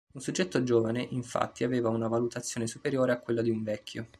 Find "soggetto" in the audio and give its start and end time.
0.19-0.63